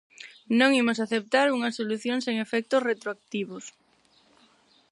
[0.59, 3.65] Non imos aceptar unha solución sen efectos retroactivos.